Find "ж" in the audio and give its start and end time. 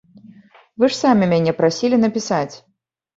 0.93-0.95